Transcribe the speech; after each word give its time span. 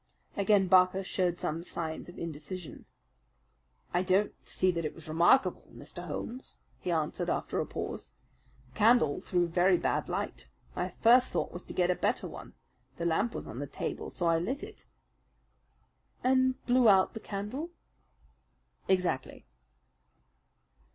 Again 0.35 0.65
Barker 0.67 1.03
showed 1.03 1.37
some 1.37 1.63
signs 1.63 2.09
of 2.09 2.17
indecision. 2.17 2.85
"I 3.93 4.01
don't 4.01 4.33
see 4.43 4.71
that 4.71 4.83
it 4.83 4.95
was 4.95 5.07
remarkable, 5.07 5.69
Mr. 5.71 6.07
Holmes," 6.07 6.57
he 6.79 6.89
answered 6.89 7.29
after 7.29 7.59
a 7.61 7.67
pause. 7.67 8.09
"The 8.73 8.79
candle 8.79 9.21
threw 9.21 9.43
a 9.43 9.47
very 9.47 9.77
bad 9.77 10.09
light. 10.09 10.47
My 10.75 10.89
first 11.01 11.31
thought 11.31 11.51
was 11.51 11.61
to 11.65 11.73
get 11.73 11.91
a 11.91 11.95
better 11.95 12.27
one. 12.27 12.55
The 12.97 13.05
lamp 13.05 13.35
was 13.35 13.45
on 13.45 13.59
the 13.59 13.67
table; 13.67 14.09
so 14.09 14.25
I 14.25 14.39
lit 14.39 14.63
it." 14.63 14.87
"And 16.23 16.55
blew 16.65 16.89
out 16.89 17.13
the 17.13 17.19
candle?" 17.19 17.69
"Exactly." 18.87 19.45